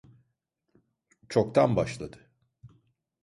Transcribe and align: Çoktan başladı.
Çoktan 1.29 1.75
başladı. 1.75 2.29